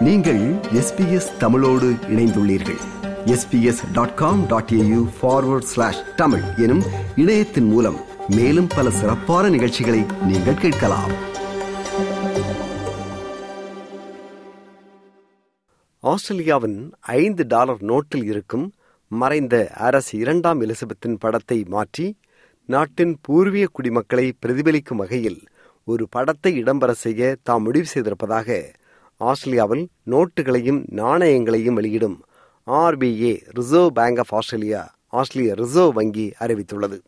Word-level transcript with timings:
நீங்கள் 0.00 0.40
எஸ்பிஎஸ் 0.80 1.36
தமிழோடு 1.38 1.90
இணைந்துள்ளீர்கள். 1.90 2.80
SBS 3.24 3.92
dot 3.92 4.14
com 4.14 4.46
dot 4.46 4.70
AU 4.70 5.08
forward 5.22 5.68
slash 5.72 6.14
Tamil 6.16 6.42
எனும் 6.56 6.82
இணையத்தின் 7.16 7.64
மூலம் 7.64 7.96
மேலும் 8.28 8.66
பல 8.74 8.90
சிறப்பான 8.90 9.48
நிகழ்ச்சிகளை 9.48 10.04
நீங்கள் 10.22 10.54
கேட்கலாம். 10.54 11.12
ஆஸ்திரேலியாவின் 16.00 16.92
ஐந்து 17.00 17.46
டாலர் 17.46 17.82
நோட்டில் 17.82 18.24
இருக்கும் 18.24 18.74
மறைந்த 19.08 19.70
அரசு 19.74 20.18
இரண்டாம் 20.18 20.60
எலிசபெத்தின் 20.60 21.16
படத்தை 21.18 21.64
மாற்றி 21.68 22.16
நாட்டின் 22.64 23.18
பூர்வீக 23.20 23.68
குடிமக்களை 23.72 24.32
பிரதிபலிக்கும் 24.46 24.96
வகையில் 24.96 25.42
ஒரு 25.84 26.08
படத்தை 26.10 26.62
இடம்பெற 26.62 26.90
செய்ய 26.90 27.36
தாம் 27.42 27.62
முடிவு 27.62 27.86
செய்திருப்பதாக 27.94 28.74
ஆஸ்திரேலியாவில் 29.16 29.88
நோட்டுகளையும் 30.06 30.80
நாணயங்களையும் 30.90 31.74
வெளியிடும் 31.74 32.24
RBA 32.66 33.40
reserve 33.50 33.92
bank 33.92 34.18
of 34.18 34.34
Australia 34.34 34.94
Australian 35.06 35.54
reserve 35.54 35.92
வங்கி 35.92 36.32
அறிவித்துள்ளது. 36.40 36.98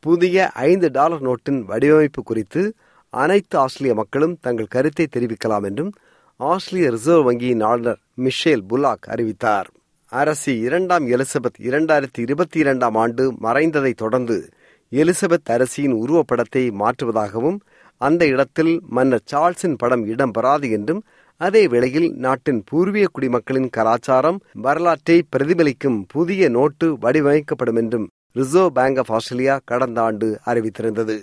புதிய 0.00 0.50
ஐந்து 0.50 0.90
டாலர் 0.90 1.22
நோட்டின் 1.22 1.60
வடிவமைப்பு 1.60 2.22
குறித்து 2.22 2.74
அனைத்து 3.10 3.58
ஆஸ்திரேலிய 3.58 3.94
மக்களும் 3.94 4.38
தங்கள் 4.40 4.66
கருத்தை 4.66 5.06
தெரிவிக்கலாம் 5.16 5.64
என்றும் 5.64 5.92
ஆஸ்திரேலிய 6.36 6.90
ரிசர்வ் 6.90 7.30
வங்கியின் 7.30 7.64
ஆளுநர் 7.64 8.00
மிஷேல் 8.16 8.64
புலாக் 8.68 9.06
அறிவித்தார். 9.08 9.70
அரசி 10.08 10.58
இரண்டாம் 10.58 11.06
எலிசபெத் 11.08 11.58
இரண்டாயிரத்தி 11.58 12.18
இருபத்தி 12.18 12.58
இரண்டாம் 12.58 12.94
ஆண்டு 12.94 13.32
மறைந்ததை 13.32 13.92
தொடர்ந்து 13.94 14.48
எலிசபெத் 14.92 15.50
அரசியின் 15.50 15.94
உருவப்படத்தை 15.94 16.64
மாற்றுவதாகவும் 16.80 17.58
அந்த 17.96 18.26
இடத்தில் 18.26 18.80
மன்னர் 18.88 19.22
சார்ல்ஸின் 19.32 19.74
படம் 19.76 20.06
இடம்பெறாது 20.06 20.70
என்றும் 20.70 21.02
அதே 21.40 21.62
வேளையில் 21.66 22.08
நாட்டின் 22.24 22.60
பூர்வீக 22.68 23.06
குடிமக்களின் 23.12 23.70
கலாச்சாரம் 23.76 24.38
வரலாற்றை 24.66 25.16
பிரதிபலிக்கும் 25.32 25.98
புதிய 26.12 26.48
நோட்டு 26.48 26.86
வடிவமைக்கப்படும் 26.94 27.78
என்றும் 27.82 28.06
ரிசர்வ் 28.32 28.72
பேங்க் 28.72 28.98
ஆஃப் 28.98 29.12
ஆஸ்திரேலியா 29.12 29.54
கடந்த 29.64 29.98
ஆண்டு 30.02 30.28
அறிவித்திருந்தது. 30.46 31.16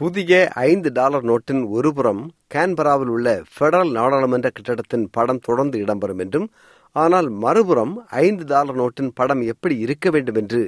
புதிய 0.00 0.30
ஐந்து 0.70 0.88
டாலர் 0.92 1.24
நோட்டின் 1.24 1.62
ஒருபுறம் 1.68 2.22
கேன்பராவில் 2.54 3.12
உள்ள 3.14 3.28
பெடரல் 3.58 3.92
நாடாளுமன்ற 3.92 4.48
கட்டிடத்தின் 4.50 5.06
படம் 5.10 5.38
தொடர்ந்து 5.38 5.78
இடம்பெறும் 5.84 6.20
என்றும் 6.24 6.48
ஆனால் 6.96 7.28
மறுபுறம் 7.44 7.94
ஐந்து 8.24 8.44
டாலர் 8.44 8.78
நோட்டின் 8.82 9.10
படம் 9.14 9.42
எப்படி 9.52 9.76
இருக்க 9.78 10.10
வேண்டும் 10.10 10.34
என்று 10.34 10.62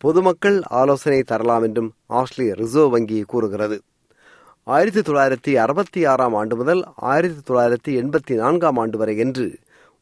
பொதுமக்கள் 0.00 0.58
ஆலோசனை 0.80 1.22
தரலாம் 1.22 1.62
என்றும் 1.62 1.90
ஆஸ்திரேலிய 2.20 2.54
ரிசர்வ் 2.54 2.88
வங்கி 2.88 3.18
கூறுகிறது. 3.22 3.76
ஆயிரத்தி 4.66 5.00
தொள்ளாயிரத்தி 5.00 5.52
அறுபத்தி 5.56 6.00
ஆறாம் 6.06 6.34
ஆண்டு 6.34 6.56
முதல் 6.56 6.82
ஆயிரத்தி 6.96 7.40
தொள்ளாயிரத்தி 7.48 7.92
எண்பத்தி 8.00 8.34
நான்காம் 8.34 8.76
ஆண்டு 8.76 8.96
வரை 8.98 9.14
என்று 9.16 9.46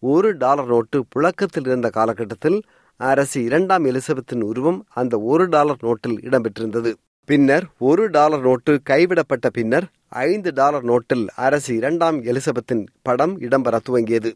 ஒரு 0.02 0.36
டாலர் 0.36 0.66
நோட்டு 0.66 0.98
புழக்கத்தில் 1.08 1.64
இருந்த 1.64 1.90
காலகட்டத்தில் 1.90 2.58
அரசு 3.00 3.38
இரண்டாம் 3.42 3.84
எலிசபெத்தின் 3.84 4.42
உருவம் 4.42 4.80
அந்த 4.88 5.20
ஒரு 5.20 5.48
டாலர் 5.48 5.80
நோட்டில் 5.82 6.18
இடம்பெற்றிருந்தது. 6.26 6.92
பின்னர் 7.28 7.66
ஒரு 7.78 8.04
டாலர் 8.10 8.40
நோட்டு 8.40 8.74
கைவிடப்பட்ட 8.90 9.48
பின்னர் 9.50 9.86
ஐந்து 10.26 10.52
டாலர் 10.52 10.84
நோட்டில் 10.84 11.24
அரசி 11.46 11.74
இரண்டாம் 11.74 12.20
எலிசபெத்தின் 12.22 12.84
படம் 13.02 13.34
இடம்பெற 13.40 13.78
துவங்கியது. 13.88 14.32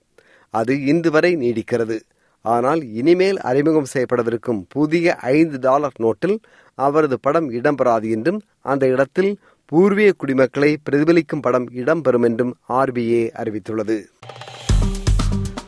அது 0.55 0.75
இன்று 0.84 1.11
வரை 1.11 1.33
நீடிக்கிறது. 1.36 1.98
ஆனால் 2.44 2.81
இனிமேல் 3.00 3.38
அறிமுகம் 3.50 3.91
செய்யப்படவிருக்கும் 3.92 4.61
புதிய 4.69 5.14
ஐந்து 5.36 5.59
டாலர் 5.59 5.98
நோட்டில் 6.03 6.36
அவரது 6.78 7.16
படம் 7.20 7.48
இடம்பெறாது 7.50 8.06
என்றும் 8.11 8.41
அந்த 8.62 8.84
இடத்தில் 8.86 9.31
பூர்வீக 9.67 10.12
குடிமக்களை 10.17 10.77
பிரதிபலிக்கும் 10.91 11.41
படம் 11.41 11.70
இடம்பெறும் 11.70 12.23
என்றும் 12.23 12.57
ஆர்பிஐ 12.69 13.31
அறிவித்துள்ளது. 13.34 14.03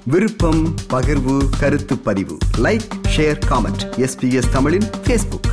விருப்பம் 0.04 0.74
பகிர்வு 0.90 1.48
கருத்து 1.58 1.98
பதிவு. 1.98 2.38
லைக் 2.58 2.88
ஷேர் 3.16 3.38
காமெண்ட் 3.48 3.82
எஸ்பிஎஸ் 3.96 4.50
தமிழின் 4.52 4.86
பேஸ்புக் 5.06 5.50